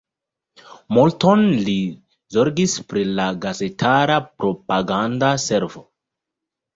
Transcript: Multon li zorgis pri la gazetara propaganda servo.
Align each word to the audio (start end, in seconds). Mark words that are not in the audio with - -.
Multon 0.97 1.41
li 1.67 1.75
zorgis 2.35 2.73
pri 2.93 3.03
la 3.19 3.25
gazetara 3.43 4.15
propaganda 4.45 5.31
servo. 5.45 5.85